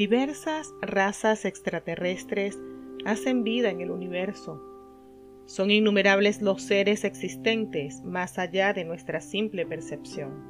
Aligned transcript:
Diversas 0.00 0.74
razas 0.80 1.44
extraterrestres 1.44 2.58
hacen 3.04 3.44
vida 3.44 3.68
en 3.68 3.82
el 3.82 3.90
universo. 3.90 4.58
Son 5.44 5.70
innumerables 5.70 6.40
los 6.40 6.62
seres 6.62 7.04
existentes 7.04 8.02
más 8.02 8.38
allá 8.38 8.72
de 8.72 8.86
nuestra 8.86 9.20
simple 9.20 9.66
percepción. 9.66 10.42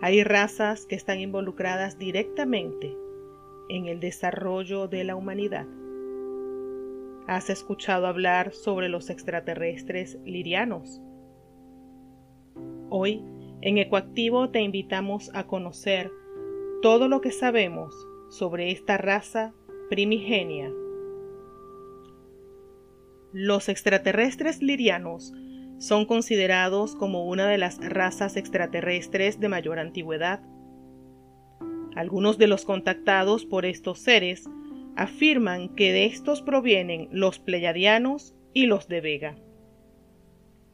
Hay 0.00 0.24
razas 0.24 0.86
que 0.86 0.94
están 0.94 1.20
involucradas 1.20 1.98
directamente 1.98 2.96
en 3.68 3.84
el 3.84 4.00
desarrollo 4.00 4.88
de 4.88 5.04
la 5.04 5.14
humanidad. 5.14 5.66
¿Has 7.26 7.50
escuchado 7.50 8.06
hablar 8.06 8.54
sobre 8.54 8.88
los 8.88 9.10
extraterrestres 9.10 10.16
lirianos? 10.24 11.02
Hoy, 12.88 13.22
en 13.60 13.76
Ecoactivo 13.76 14.48
te 14.48 14.62
invitamos 14.62 15.30
a 15.34 15.46
conocer 15.46 16.10
todo 16.80 17.08
lo 17.08 17.20
que 17.20 17.32
sabemos 17.32 18.06
sobre 18.28 18.70
esta 18.70 18.96
raza 18.96 19.52
primigenia. 19.90 20.70
Los 23.32 23.68
extraterrestres 23.68 24.62
lirianos 24.62 25.32
son 25.78 26.06
considerados 26.06 26.94
como 26.94 27.26
una 27.26 27.48
de 27.48 27.58
las 27.58 27.78
razas 27.78 28.36
extraterrestres 28.36 29.40
de 29.40 29.48
mayor 29.48 29.78
antigüedad. 29.80 30.40
Algunos 31.96 32.38
de 32.38 32.46
los 32.46 32.64
contactados 32.64 33.44
por 33.44 33.66
estos 33.66 33.98
seres 33.98 34.48
afirman 34.94 35.74
que 35.74 35.92
de 35.92 36.06
estos 36.06 36.42
provienen 36.42 37.08
los 37.10 37.40
pleyadianos 37.40 38.34
y 38.52 38.66
los 38.66 38.86
de 38.88 39.00
Vega. 39.00 39.36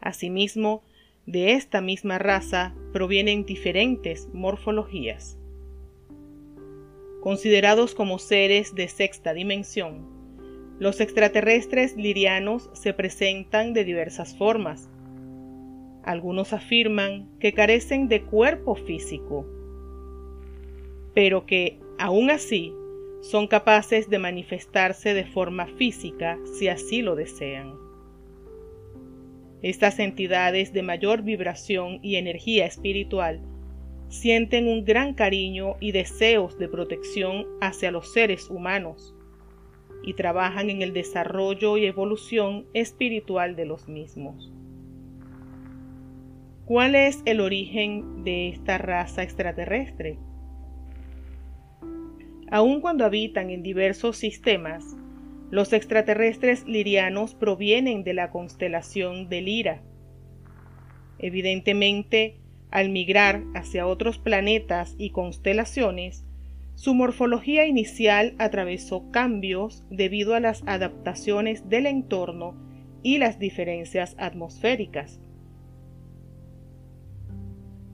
Asimismo, 0.00 0.84
de 1.26 1.52
esta 1.52 1.80
misma 1.80 2.18
raza 2.18 2.74
provienen 2.92 3.46
diferentes 3.46 4.28
morfologías. 4.34 5.38
Considerados 7.24 7.94
como 7.94 8.18
seres 8.18 8.74
de 8.74 8.86
sexta 8.86 9.32
dimensión, 9.32 10.06
los 10.78 11.00
extraterrestres 11.00 11.96
lirianos 11.96 12.68
se 12.74 12.92
presentan 12.92 13.72
de 13.72 13.82
diversas 13.84 14.36
formas. 14.36 14.90
Algunos 16.02 16.52
afirman 16.52 17.30
que 17.40 17.54
carecen 17.54 18.08
de 18.08 18.24
cuerpo 18.24 18.74
físico, 18.74 19.46
pero 21.14 21.46
que, 21.46 21.80
aún 21.98 22.30
así, 22.30 22.74
son 23.22 23.46
capaces 23.46 24.10
de 24.10 24.18
manifestarse 24.18 25.14
de 25.14 25.24
forma 25.24 25.66
física 25.66 26.38
si 26.58 26.68
así 26.68 27.00
lo 27.00 27.16
desean. 27.16 27.72
Estas 29.62 29.98
entidades 29.98 30.74
de 30.74 30.82
mayor 30.82 31.22
vibración 31.22 32.00
y 32.02 32.16
energía 32.16 32.66
espiritual 32.66 33.40
sienten 34.08 34.68
un 34.68 34.84
gran 34.84 35.14
cariño 35.14 35.76
y 35.80 35.92
deseos 35.92 36.58
de 36.58 36.68
protección 36.68 37.46
hacia 37.60 37.90
los 37.90 38.12
seres 38.12 38.50
humanos 38.50 39.14
y 40.02 40.14
trabajan 40.14 40.70
en 40.70 40.82
el 40.82 40.92
desarrollo 40.92 41.76
y 41.76 41.86
evolución 41.86 42.66
espiritual 42.74 43.56
de 43.56 43.66
los 43.66 43.88
mismos. 43.88 44.52
¿Cuál 46.66 46.94
es 46.94 47.22
el 47.26 47.40
origen 47.40 48.24
de 48.24 48.48
esta 48.48 48.78
raza 48.78 49.22
extraterrestre? 49.22 50.18
Aun 52.50 52.80
cuando 52.80 53.04
habitan 53.04 53.50
en 53.50 53.62
diversos 53.62 54.16
sistemas, 54.16 54.96
los 55.50 55.72
extraterrestres 55.72 56.66
lirianos 56.66 57.34
provienen 57.34 58.02
de 58.02 58.14
la 58.14 58.30
constelación 58.30 59.28
de 59.28 59.40
Lira. 59.42 59.82
Evidentemente, 61.18 62.40
al 62.74 62.90
migrar 62.90 63.44
hacia 63.54 63.86
otros 63.86 64.18
planetas 64.18 64.96
y 64.98 65.10
constelaciones, 65.10 66.24
su 66.74 66.92
morfología 66.92 67.66
inicial 67.66 68.34
atravesó 68.38 69.12
cambios 69.12 69.84
debido 69.90 70.34
a 70.34 70.40
las 70.40 70.64
adaptaciones 70.66 71.68
del 71.68 71.86
entorno 71.86 72.56
y 73.04 73.18
las 73.18 73.38
diferencias 73.38 74.16
atmosféricas. 74.18 75.20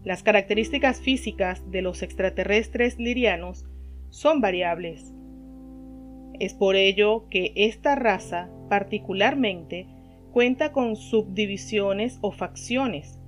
Las 0.02 0.22
características 0.22 0.98
físicas 0.98 1.70
de 1.70 1.82
los 1.82 2.02
extraterrestres 2.02 2.98
lirianos 2.98 3.66
son 4.08 4.40
variables. 4.40 5.12
Es 6.38 6.54
por 6.54 6.74
ello 6.74 7.28
que 7.28 7.52
esta 7.54 7.96
raza 7.96 8.48
particularmente 8.70 9.86
cuenta 10.32 10.72
con 10.72 10.96
subdivisiones 10.96 12.18
o 12.22 12.32
facciones, 12.32 13.19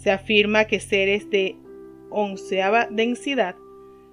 se 0.00 0.10
afirma 0.10 0.64
que 0.64 0.80
seres 0.80 1.28
de 1.28 1.56
onceava 2.08 2.86
densidad 2.90 3.54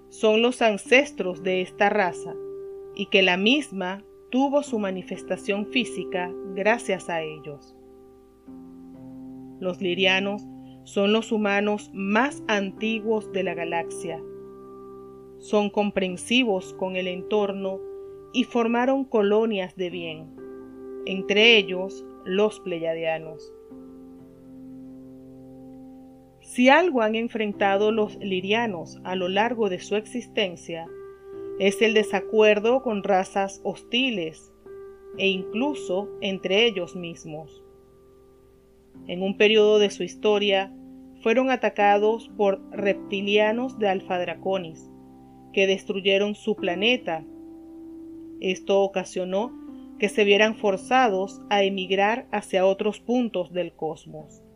son 0.09 0.41
los 0.41 0.61
ancestros 0.61 1.43
de 1.43 1.61
esta 1.61 1.89
raza 1.89 2.35
y 2.93 3.05
que 3.05 3.21
la 3.21 3.37
misma 3.37 4.03
tuvo 4.29 4.63
su 4.63 4.79
manifestación 4.79 5.65
física 5.67 6.29
gracias 6.53 7.09
a 7.09 7.21
ellos. 7.21 7.73
Los 9.61 9.81
lirianos 9.81 10.45
son 10.83 11.13
los 11.13 11.31
humanos 11.31 11.89
más 11.93 12.43
antiguos 12.49 13.31
de 13.31 13.43
la 13.43 13.53
galaxia. 13.53 14.21
Son 15.39 15.69
comprensivos 15.69 16.73
con 16.73 16.97
el 16.97 17.07
entorno 17.07 17.79
y 18.33 18.43
formaron 18.43 19.05
colonias 19.05 19.77
de 19.77 19.89
bien, 19.89 20.35
entre 21.05 21.55
ellos 21.55 22.05
los 22.25 22.59
pleyadianos. 22.59 23.53
Si 26.47 26.69
algo 26.69 27.02
han 27.02 27.16
enfrentado 27.16 27.91
los 27.91 28.16
lirianos 28.19 29.02
a 29.03 29.16
lo 29.16 29.28
largo 29.28 29.68
de 29.69 29.80
su 29.80 29.97
existencia, 29.97 30.88
es 31.59 31.81
el 31.81 31.94
desacuerdo 31.94 32.84
con 32.84 33.03
razas 33.03 33.59
hostiles 33.66 34.53
e 35.18 35.28
incluso 35.28 36.09
entre 36.22 36.66
ellos 36.66 36.96
mismos. 36.96 37.66
En 39.08 39.24
un 39.24 39.35
periodo 39.35 39.78
de 39.78 39.90
su 39.90 40.03
historia, 40.03 40.74
fueron 41.22 41.50
atacados 41.50 42.30
por 42.38 42.62
reptilianos 42.72 43.78
de 43.78 43.90
Alfa 43.90 44.18
Draconis, 44.18 44.90
que 45.52 45.68
destruyeron 45.68 46.34
su 46.34 46.56
planeta. 46.56 47.25
Esto 48.40 48.79
ocasionó 48.79 49.52
que 50.00 50.08
se 50.08 50.24
vieran 50.24 50.56
forzados 50.56 51.41
a 51.50 51.64
emigrar 51.64 52.25
hacia 52.31 52.66
otros 52.66 53.02
puntos 53.02 53.52
del 53.52 53.74
cosmos. 53.74 54.47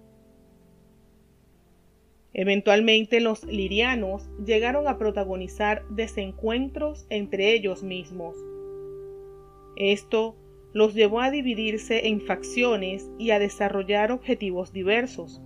Eventualmente 2.34 3.20
los 3.20 3.44
lirianos 3.44 4.30
llegaron 4.46 4.88
a 4.88 4.98
protagonizar 4.98 5.84
desencuentros 5.90 7.06
entre 7.10 7.54
ellos 7.54 7.84
mismos. 7.84 8.38
Esto 9.76 10.36
los 10.74 10.94
llevó 10.94 11.20
a 11.20 11.32
dividirse 11.32 12.08
en 12.08 12.22
facciones 12.22 13.10
y 13.20 13.32
a 13.32 13.40
desarrollar 13.40 14.12
objetivos 14.12 14.72
diversos. 14.72 15.42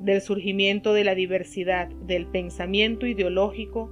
Del 0.00 0.20
surgimiento 0.20 0.92
de 0.92 1.04
la 1.04 1.14
diversidad 1.14 1.88
del 1.88 2.26
pensamiento 2.26 3.06
ideológico 3.06 3.90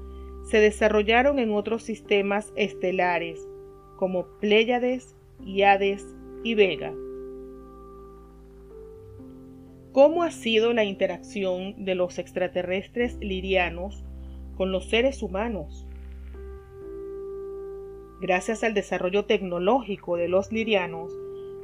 se 0.50 0.58
desarrollaron 0.58 1.38
en 1.38 1.52
otros 1.52 1.82
sistemas 1.82 2.52
estelares 2.56 3.40
como 3.96 4.26
Pléyades, 4.40 5.14
Hades 5.40 6.04
y 6.42 6.54
Vega. 6.54 6.92
¿Cómo 9.92 10.22
ha 10.22 10.30
sido 10.30 10.72
la 10.72 10.84
interacción 10.84 11.84
de 11.84 11.96
los 11.96 12.20
extraterrestres 12.20 13.18
lirianos 13.20 14.04
con 14.56 14.70
los 14.70 14.88
seres 14.88 15.20
humanos? 15.20 15.84
Gracias 18.20 18.62
al 18.62 18.72
desarrollo 18.72 19.24
tecnológico 19.24 20.16
de 20.16 20.28
los 20.28 20.52
lirianos, 20.52 21.12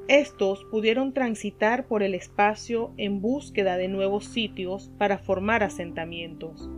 estos 0.08 0.64
pudieron 0.72 1.12
transitar 1.12 1.86
por 1.86 2.02
el 2.02 2.14
espacio 2.14 2.90
en 2.96 3.20
búsqueda 3.20 3.76
de 3.76 3.86
nuevos 3.86 4.24
sitios 4.24 4.90
para 4.98 5.18
formar 5.18 5.62
asentamientos, 5.62 6.68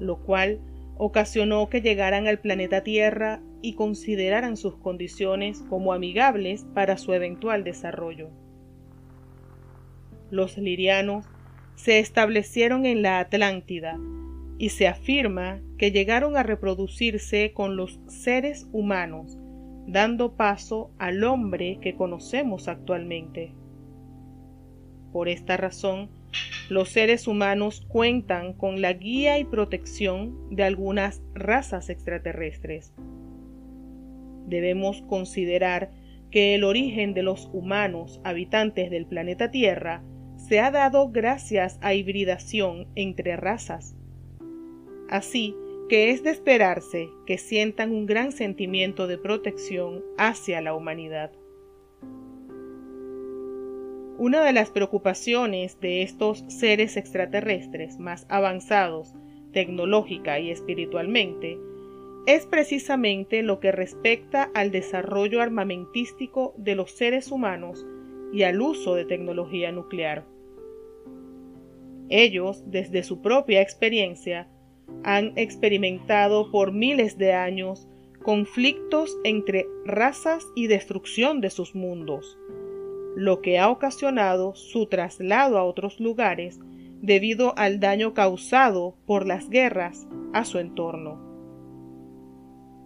lo 0.00 0.16
cual 0.16 0.58
ocasionó 0.96 1.68
que 1.68 1.80
llegaran 1.80 2.26
al 2.26 2.40
planeta 2.40 2.82
Tierra 2.82 3.40
y 3.62 3.74
consideraran 3.74 4.56
sus 4.56 4.76
condiciones 4.78 5.62
como 5.68 5.92
amigables 5.92 6.66
para 6.74 6.96
su 6.96 7.12
eventual 7.12 7.62
desarrollo 7.62 8.30
los 10.34 10.58
lirianos 10.58 11.26
se 11.76 11.98
establecieron 11.98 12.86
en 12.86 13.02
la 13.02 13.18
Atlántida 13.18 13.98
y 14.58 14.68
se 14.70 14.86
afirma 14.86 15.60
que 15.78 15.90
llegaron 15.90 16.36
a 16.36 16.42
reproducirse 16.42 17.52
con 17.52 17.76
los 17.76 18.00
seres 18.06 18.68
humanos, 18.72 19.38
dando 19.86 20.36
paso 20.36 20.90
al 20.98 21.24
hombre 21.24 21.78
que 21.80 21.94
conocemos 21.94 22.68
actualmente. 22.68 23.52
Por 25.12 25.28
esta 25.28 25.56
razón, 25.56 26.10
los 26.68 26.88
seres 26.88 27.28
humanos 27.28 27.84
cuentan 27.88 28.54
con 28.54 28.80
la 28.80 28.92
guía 28.92 29.38
y 29.38 29.44
protección 29.44 30.48
de 30.50 30.64
algunas 30.64 31.22
razas 31.34 31.90
extraterrestres. 31.90 32.94
Debemos 34.46 35.02
considerar 35.02 35.90
que 36.30 36.54
el 36.54 36.64
origen 36.64 37.14
de 37.14 37.22
los 37.22 37.48
humanos 37.52 38.20
habitantes 38.24 38.90
del 38.90 39.06
planeta 39.06 39.50
Tierra 39.50 40.02
se 40.48 40.60
ha 40.60 40.70
dado 40.70 41.10
gracias 41.10 41.78
a 41.80 41.94
hibridación 41.94 42.86
entre 42.94 43.36
razas. 43.36 43.96
así 45.08 45.54
que 45.88 46.10
es 46.10 46.22
de 46.22 46.30
esperarse 46.30 47.10
que 47.26 47.36
sientan 47.36 47.92
un 47.92 48.06
gran 48.06 48.32
sentimiento 48.32 49.06
de 49.06 49.18
protección 49.18 50.02
hacia 50.16 50.62
la 50.62 50.74
humanidad. 50.74 51.30
Una 54.16 54.42
de 54.42 54.52
las 54.52 54.70
preocupaciones 54.70 55.78
de 55.80 56.02
estos 56.02 56.44
seres 56.48 56.96
extraterrestres 56.96 57.98
más 57.98 58.26
avanzados 58.30 59.12
tecnológica 59.52 60.40
y 60.40 60.50
espiritualmente 60.50 61.58
es 62.26 62.46
precisamente 62.46 63.42
lo 63.42 63.60
que 63.60 63.72
respecta 63.72 64.50
al 64.54 64.70
desarrollo 64.70 65.42
armamentístico 65.42 66.54
de 66.56 66.74
los 66.74 66.92
seres 66.92 67.30
humanos 67.30 67.86
y 68.32 68.44
al 68.44 68.60
uso 68.62 68.94
de 68.94 69.04
tecnología 69.04 69.70
nuclear. 69.70 70.33
Ellos, 72.08 72.62
desde 72.66 73.02
su 73.02 73.20
propia 73.20 73.60
experiencia, 73.62 74.48
han 75.02 75.32
experimentado 75.36 76.50
por 76.50 76.72
miles 76.72 77.18
de 77.18 77.32
años 77.32 77.88
conflictos 78.22 79.16
entre 79.24 79.66
razas 79.84 80.46
y 80.54 80.66
destrucción 80.66 81.40
de 81.40 81.50
sus 81.50 81.74
mundos, 81.74 82.38
lo 83.16 83.42
que 83.42 83.58
ha 83.58 83.68
ocasionado 83.68 84.54
su 84.54 84.86
traslado 84.86 85.58
a 85.58 85.64
otros 85.64 86.00
lugares 86.00 86.58
debido 87.02 87.52
al 87.58 87.80
daño 87.80 88.14
causado 88.14 88.96
por 89.06 89.26
las 89.26 89.50
guerras 89.50 90.06
a 90.32 90.44
su 90.44 90.58
entorno. 90.58 91.20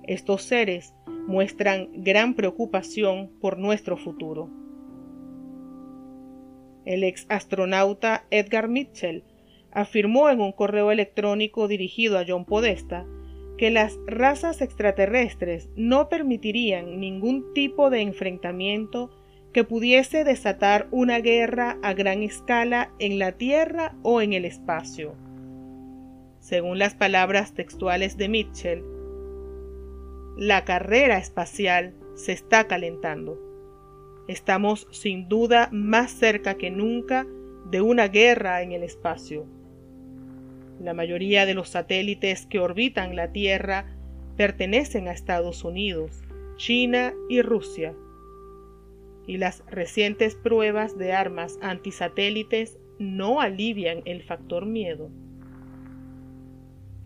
Estos 0.03 0.43
seres 0.43 0.95
muestran 1.29 1.89
gran 1.93 2.35
preocupación 2.35 3.31
por 3.41 3.59
nuestro 3.59 3.97
futuro. 3.97 4.51
El 6.89 7.05
ex 7.05 7.27
astronauta 7.29 8.25
Edgar 8.31 8.67
Mitchell 8.69 9.23
afirmó 9.73 10.31
en 10.31 10.41
un 10.41 10.53
correo 10.53 10.91
electrónico 10.91 11.69
dirigido 11.69 12.19
a 12.19 12.25
John 12.27 12.47
Podesta 12.47 13.05
que 13.59 13.71
las 13.71 13.99
razas 14.07 14.63
extraterrestres 14.63 15.69
no 15.77 16.09
permitirían 16.09 16.99
ningún 16.99 17.53
tipo 17.53 17.91
de 17.91 18.01
enfrentamiento 18.01 19.11
que 19.53 19.65
pudiese 19.65 20.25
desatar 20.25 20.89
una 20.91 21.21
guerra 21.21 21.77
a 21.83 21.93
gran 21.93 22.23
escala 22.23 22.91
en 22.99 23.19
la 23.19 23.33
Tierra 23.33 23.95
o 24.03 24.23
en 24.23 24.33
el 24.33 24.47
espacio. 24.47 25.15
Según 26.41 26.79
las 26.79 26.95
palabras 26.95 27.53
textuales 27.53 28.17
de 28.17 28.31
Mitchell, 28.31 28.83
la 30.39 30.65
carrera 30.65 31.19
espacial 31.19 31.93
se 32.15 32.33
está 32.33 32.67
calentando. 32.67 33.48
Estamos 34.29 34.87
sin 34.91 35.27
duda 35.27 35.71
más 35.73 36.13
cerca 36.13 36.59
que 36.59 36.71
nunca 36.71 37.27
de 37.71 37.81
una 37.81 38.09
guerra 38.09 38.61
en 38.61 38.73
el 38.73 38.83
espacio. 38.83 39.47
La 40.79 40.93
mayoría 40.93 41.47
de 41.47 41.55
los 41.55 41.71
satélites 41.71 42.45
que 42.45 42.59
orbitan 42.59 43.17
la 43.17 43.33
Tierra 43.33 43.87
pertenecen 44.37 45.09
a 45.09 45.13
Estados 45.13 45.65
Unidos, 45.65 46.23
China 46.57 47.15
y 47.31 47.41
Rusia. 47.41 47.95
Y 49.27 49.39
las 49.39 49.65
recientes 49.67 50.35
pruebas 50.35 50.99
de 50.99 51.15
armas 51.15 51.59
antisatélites 51.63 52.79
no 52.99 53.41
alivian 53.41 54.03
el 54.05 54.23
factor 54.23 54.67
miedo. 54.67 55.11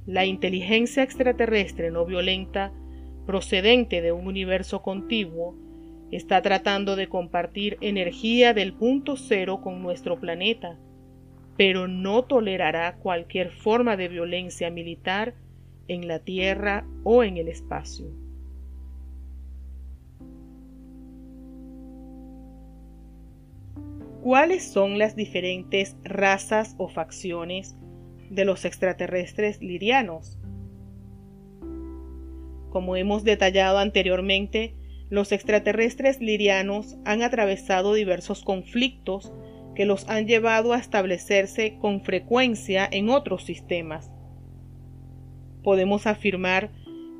La 0.06 0.26
inteligencia 0.26 1.04
extraterrestre 1.04 1.92
no 1.92 2.04
violenta, 2.04 2.72
procedente 3.26 4.02
de 4.02 4.10
un 4.10 4.26
universo 4.26 4.82
contiguo, 4.82 5.56
está 6.12 6.40
tratando 6.42 6.94
de 6.94 7.08
compartir 7.08 7.78
energía 7.80 8.54
del 8.54 8.72
punto 8.72 9.16
cero 9.16 9.60
con 9.60 9.82
nuestro 9.82 10.20
planeta 10.20 10.78
pero 11.56 11.86
no 11.88 12.24
tolerará 12.24 12.96
cualquier 12.96 13.50
forma 13.50 13.96
de 13.96 14.08
violencia 14.08 14.70
militar 14.70 15.34
en 15.88 16.08
la 16.08 16.18
tierra 16.18 16.86
o 17.04 17.24
en 17.24 17.36
el 17.36 17.48
espacio. 17.48 18.06
¿Cuáles 24.22 24.64
son 24.72 24.98
las 24.98 25.16
diferentes 25.16 25.96
razas 26.04 26.76
o 26.78 26.88
facciones 26.88 27.76
de 28.30 28.44
los 28.44 28.64
extraterrestres 28.64 29.60
lirianos? 29.60 30.38
Como 32.70 32.96
hemos 32.96 33.24
detallado 33.24 33.78
anteriormente, 33.78 34.74
los 35.12 35.30
extraterrestres 35.30 36.22
lirianos 36.22 36.96
han 37.04 37.20
atravesado 37.20 37.92
diversos 37.92 38.42
conflictos 38.42 39.30
que 39.74 39.84
los 39.84 40.08
han 40.08 40.26
llevado 40.26 40.72
a 40.72 40.78
establecerse 40.78 41.76
con 41.82 42.00
frecuencia 42.00 42.88
en 42.90 43.10
otros 43.10 43.44
sistemas. 43.44 44.10
Podemos 45.62 46.06
afirmar 46.06 46.70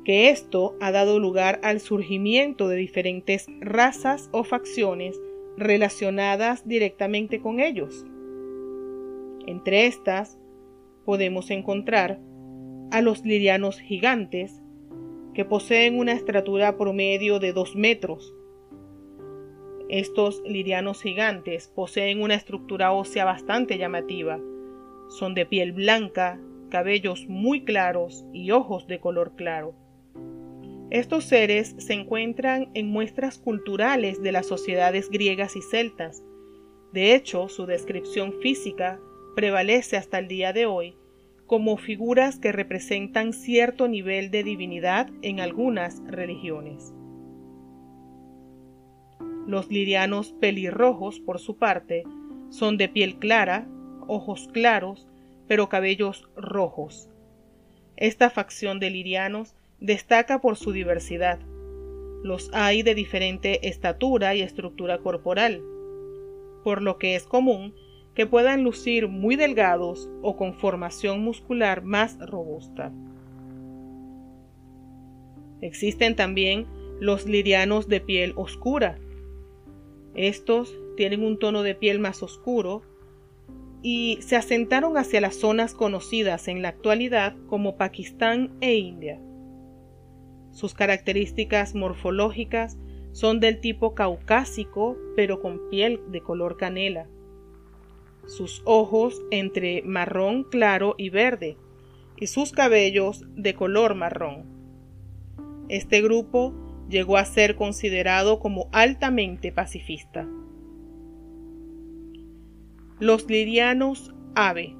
que 0.05 0.31
esto 0.31 0.75
ha 0.81 0.91
dado 0.91 1.19
lugar 1.19 1.59
al 1.61 1.79
surgimiento 1.79 2.67
de 2.67 2.77
diferentes 2.77 3.45
razas 3.61 4.27
o 4.31 4.43
facciones 4.43 5.15
relacionadas 5.55 6.67
directamente 6.67 7.41
con 7.41 7.59
ellos. 7.59 8.07
Entre 9.45 9.85
estas 9.85 10.39
podemos 11.05 11.51
encontrar 11.51 12.19
a 12.89 13.01
los 13.01 13.23
lirianos 13.23 13.79
gigantes, 13.79 14.62
que 15.33 15.45
poseen 15.45 15.97
una 15.97 16.13
estatura 16.13 16.77
promedio 16.77 17.39
de 17.39 17.53
2 17.53 17.75
metros, 17.75 18.33
estos 19.89 20.41
lirianos 20.45 21.01
gigantes 21.01 21.67
poseen 21.67 22.21
una 22.21 22.35
estructura 22.35 22.91
ósea 22.91 23.25
bastante 23.25 23.77
llamativa. 23.77 24.39
Son 25.09 25.35
de 25.35 25.45
piel 25.45 25.71
blanca, 25.71 26.39
cabellos 26.69 27.27
muy 27.27 27.63
claros 27.63 28.25
y 28.33 28.49
ojos 28.49 28.87
de 28.87 28.99
color 28.99 29.35
claro. 29.35 29.75
Estos 30.89 31.25
seres 31.25 31.75
se 31.77 31.93
encuentran 31.93 32.71
en 32.73 32.87
muestras 32.87 33.37
culturales 33.37 34.21
de 34.23 34.31
las 34.31 34.47
sociedades 34.47 35.09
griegas 35.11 35.55
y 35.55 35.61
celtas. 35.61 36.23
De 36.91 37.13
hecho, 37.13 37.49
su 37.49 37.65
descripción 37.65 38.33
física 38.41 38.99
prevalece 39.35 39.97
hasta 39.97 40.17
el 40.17 40.27
día 40.27 40.53
de 40.53 40.65
hoy 40.65 40.95
como 41.47 41.77
figuras 41.77 42.39
que 42.39 42.51
representan 42.51 43.33
cierto 43.33 43.87
nivel 43.87 44.31
de 44.31 44.43
divinidad 44.43 45.09
en 45.21 45.39
algunas 45.39 46.01
religiones. 46.05 46.93
Los 49.45 49.69
lirianos 49.69 50.31
pelirrojos, 50.33 51.19
por 51.19 51.39
su 51.39 51.57
parte, 51.57 52.03
son 52.49 52.77
de 52.77 52.87
piel 52.87 53.17
clara, 53.17 53.67
ojos 54.07 54.49
claros, 54.53 55.07
pero 55.47 55.67
cabellos 55.67 56.29
rojos. 56.37 57.09
Esta 57.97 58.29
facción 58.29 58.79
de 58.79 58.89
lirianos 58.89 59.55
destaca 59.79 60.39
por 60.39 60.55
su 60.55 60.71
diversidad. 60.71 61.39
Los 62.23 62.49
hay 62.53 62.83
de 62.83 62.95
diferente 62.95 63.67
estatura 63.67 64.33
y 64.33 64.41
estructura 64.41 64.99
corporal, 64.99 65.61
por 66.63 66.81
lo 66.81 66.97
que 66.97 67.15
es 67.15 67.25
común 67.25 67.75
que 68.15 68.25
puedan 68.25 68.63
lucir 68.63 69.07
muy 69.07 69.35
delgados 69.35 70.09
o 70.21 70.37
con 70.37 70.53
formación 70.53 71.23
muscular 71.23 71.83
más 71.83 72.17
robusta. 72.19 72.91
Existen 75.61 76.15
también 76.15 76.67
los 76.99 77.25
lirianos 77.25 77.87
de 77.87 78.01
piel 78.01 78.33
oscura, 78.35 78.99
estos 80.15 80.77
tienen 80.95 81.23
un 81.23 81.39
tono 81.39 81.63
de 81.63 81.73
piel 81.73 81.99
más 81.99 82.21
oscuro 82.21 82.83
y 83.81 84.19
se 84.21 84.35
asentaron 84.35 84.95
hacia 84.97 85.21
las 85.21 85.35
zonas 85.35 85.73
conocidas 85.73 86.47
en 86.47 86.61
la 86.61 86.69
actualidad 86.69 87.35
como 87.47 87.77
Pakistán 87.77 88.55
e 88.61 88.75
India. 88.75 89.19
Sus 90.51 90.75
características 90.75 91.73
morfológicas 91.73 92.77
son 93.11 93.39
del 93.39 93.59
tipo 93.59 93.95
caucásico 93.95 94.97
pero 95.15 95.41
con 95.41 95.69
piel 95.69 95.99
de 96.09 96.21
color 96.21 96.57
canela. 96.57 97.07
Sus 98.27 98.61
ojos 98.65 99.21
entre 99.31 99.81
marrón 99.83 100.43
claro 100.43 100.95
y 100.97 101.09
verde 101.09 101.57
y 102.17 102.27
sus 102.27 102.51
cabellos 102.51 103.25
de 103.35 103.53
color 103.53 103.95
marrón. 103.95 104.45
Este 105.69 106.01
grupo 106.01 106.53
llegó 106.89 107.17
a 107.17 107.25
ser 107.25 107.55
considerado 107.55 108.39
como 108.39 108.69
altamente 108.71 109.51
pacifista. 109.51 110.27
Los 112.99 113.29
lirianos 113.29 114.13
ave. 114.35 114.75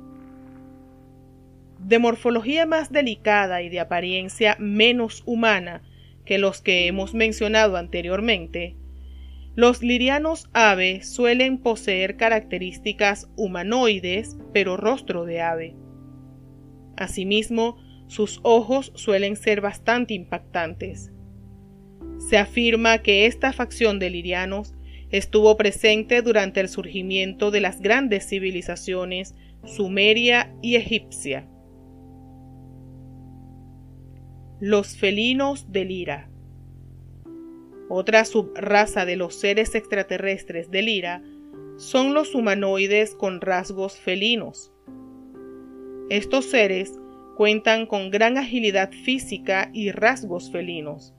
De 1.79 1.99
morfología 1.99 2.65
más 2.65 2.91
delicada 2.91 3.61
y 3.61 3.69
de 3.69 3.81
apariencia 3.81 4.55
menos 4.59 5.23
humana 5.25 5.81
que 6.25 6.37
los 6.37 6.61
que 6.61 6.87
hemos 6.87 7.13
mencionado 7.13 7.75
anteriormente, 7.75 8.77
los 9.55 9.81
lirianos 9.83 10.49
ave 10.53 11.03
suelen 11.03 11.57
poseer 11.57 12.17
características 12.17 13.29
humanoides, 13.35 14.37
pero 14.53 14.77
rostro 14.77 15.25
de 15.25 15.41
ave. 15.41 15.75
Asimismo, 16.97 17.77
sus 18.07 18.39
ojos 18.43 18.91
suelen 18.95 19.35
ser 19.35 19.61
bastante 19.61 20.13
impactantes. 20.13 21.11
Se 22.17 22.37
afirma 22.37 22.99
que 22.99 23.25
esta 23.25 23.53
facción 23.53 23.99
de 23.99 24.09
lirianos 24.09 24.73
estuvo 25.09 25.55
presente 25.57 26.21
durante 26.21 26.59
el 26.59 26.69
surgimiento 26.69 27.51
de 27.51 27.61
las 27.61 27.81
grandes 27.81 28.27
civilizaciones 28.27 29.35
sumeria 29.65 30.53
y 30.61 30.75
egipcia. 30.75 31.47
los 34.63 34.95
felinos 34.95 35.73
de 35.73 35.83
Lira. 35.83 36.32
Otra 37.89 38.25
subraza 38.25 39.05
de 39.05 39.15
los 39.15 39.35
seres 39.35 39.75
extraterrestres 39.75 40.71
de 40.71 40.81
Lira 40.81 41.21
son 41.77 42.13
los 42.13 42.35
humanoides 42.35 43.15
con 43.15 43.41
rasgos 43.41 43.97
felinos. 43.97 44.71
Estos 46.09 46.45
seres 46.45 46.99
cuentan 47.35 47.85
con 47.87 48.11
gran 48.11 48.37
agilidad 48.37 48.91
física 48.91 49.69
y 49.73 49.91
rasgos 49.91 50.51
felinos, 50.51 51.13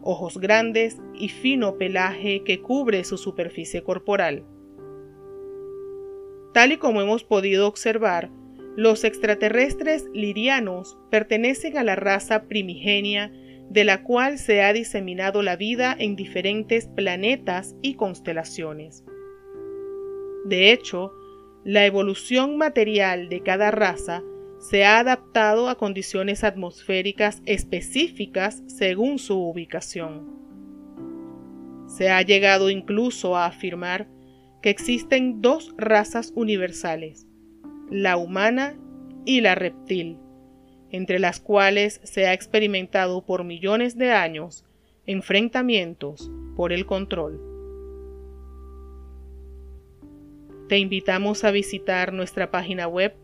ojos 0.00 0.38
grandes 0.38 0.98
y 1.14 1.28
fino 1.28 1.76
pelaje 1.76 2.42
que 2.44 2.60
cubre 2.60 3.04
su 3.04 3.18
superficie 3.18 3.82
corporal. 3.82 4.44
Tal 6.52 6.72
y 6.72 6.76
como 6.76 7.02
hemos 7.02 7.24
podido 7.24 7.66
observar, 7.66 8.30
los 8.76 9.04
extraterrestres 9.04 10.06
lirianos 10.12 10.96
pertenecen 11.10 11.78
a 11.78 11.84
la 11.84 11.96
raza 11.96 12.44
primigenia 12.44 13.32
de 13.70 13.84
la 13.84 14.02
cual 14.02 14.38
se 14.38 14.62
ha 14.62 14.72
diseminado 14.72 15.42
la 15.42 15.56
vida 15.56 15.94
en 15.98 16.16
diferentes 16.16 16.86
planetas 16.88 17.74
y 17.82 17.94
constelaciones. 17.94 19.04
De 20.44 20.72
hecho, 20.72 21.12
la 21.64 21.86
evolución 21.86 22.58
material 22.58 23.28
de 23.28 23.40
cada 23.40 23.70
raza 23.70 24.22
se 24.58 24.84
ha 24.84 24.98
adaptado 24.98 25.68
a 25.68 25.76
condiciones 25.76 26.44
atmosféricas 26.44 27.42
específicas 27.46 28.62
según 28.66 29.18
su 29.18 29.38
ubicación. 29.38 30.32
Se 31.86 32.10
ha 32.10 32.22
llegado 32.22 32.70
incluso 32.70 33.36
a 33.36 33.46
afirmar 33.46 34.08
que 34.62 34.70
existen 34.70 35.42
dos 35.42 35.74
razas 35.76 36.32
universales, 36.34 37.26
la 37.90 38.16
humana 38.16 38.78
y 39.26 39.42
la 39.42 39.54
reptil, 39.54 40.18
entre 40.94 41.18
las 41.18 41.40
cuales 41.40 42.00
se 42.04 42.28
ha 42.28 42.32
experimentado 42.32 43.26
por 43.26 43.42
millones 43.42 43.98
de 43.98 44.12
años 44.12 44.64
enfrentamientos 45.06 46.30
por 46.54 46.72
el 46.72 46.86
control. 46.86 47.40
Te 50.68 50.78
invitamos 50.78 51.42
a 51.42 51.50
visitar 51.50 52.12
nuestra 52.12 52.52
página 52.52 52.86
web 52.86 53.16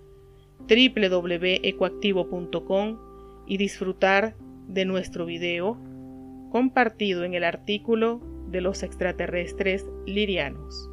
www.ecoactivo.com 0.69 2.99
y 3.47 3.57
disfrutar 3.57 4.35
de 4.67 4.85
nuestro 4.85 5.25
video 5.25 5.79
compartido 6.51 7.23
en 7.23 7.35
el 7.35 7.45
artículo 7.45 8.21
de 8.49 8.63
los 8.63 8.83
extraterrestres 8.83 9.87
lirianos. 10.07 10.90